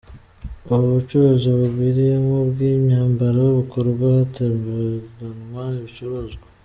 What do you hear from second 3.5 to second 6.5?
bukorwa hatemberanwa ibicuruzwa.